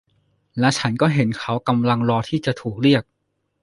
[0.59, 3.03] และฉันก็เห็นเขากำลังรอที่จะถูกเรียก